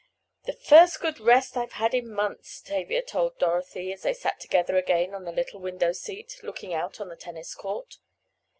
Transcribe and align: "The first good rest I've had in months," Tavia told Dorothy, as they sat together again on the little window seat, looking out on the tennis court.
"The 0.45 0.53
first 0.53 0.99
good 0.99 1.19
rest 1.19 1.55
I've 1.55 1.73
had 1.73 1.93
in 1.93 2.11
months," 2.11 2.59
Tavia 2.59 3.03
told 3.03 3.37
Dorothy, 3.37 3.93
as 3.93 4.01
they 4.01 4.15
sat 4.15 4.39
together 4.39 4.75
again 4.75 5.13
on 5.13 5.25
the 5.25 5.31
little 5.31 5.59
window 5.59 5.91
seat, 5.91 6.39
looking 6.41 6.73
out 6.73 6.99
on 6.99 7.07
the 7.09 7.15
tennis 7.15 7.53
court. 7.53 7.99